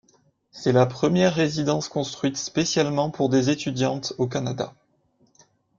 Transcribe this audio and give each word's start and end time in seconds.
C'est 0.49 0.71
la 0.71 0.87
première 0.87 1.35
résidence 1.35 1.87
construite 1.87 2.35
spécialement 2.35 3.11
pour 3.11 3.29
des 3.29 3.51
étudiantes 3.51 4.13
au 4.17 4.25
Canada. 4.25 4.73